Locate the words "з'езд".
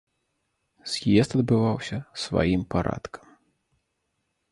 0.93-1.31